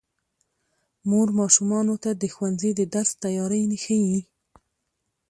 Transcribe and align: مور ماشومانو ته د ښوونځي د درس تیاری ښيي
مور 1.09 1.27
ماشومانو 1.39 1.95
ته 2.03 2.09
د 2.21 2.23
ښوونځي 2.33 2.71
د 2.75 2.81
درس 2.93 3.11
تیاری 3.23 3.63
ښيي 3.83 4.19